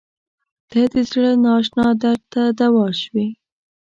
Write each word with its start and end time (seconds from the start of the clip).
•ته 0.69 0.81
د 0.93 0.95
زړه 1.09 1.31
نااشنا 1.43 1.87
درد 2.01 2.21
ته 2.33 2.41
دوا 2.59 2.87
شوې. 3.01 3.27